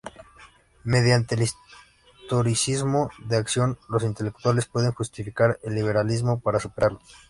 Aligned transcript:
Mediante 0.83 1.35
el 1.35 1.43
historicismo 2.23 3.11
de 3.23 3.37
acción, 3.37 3.77
los 3.87 4.01
intelectuales 4.01 4.65
pueden 4.65 4.93
justificar 4.93 5.59
el 5.61 5.75
liberalismo 5.75 6.39
para 6.39 6.59
superarlo. 6.59 6.99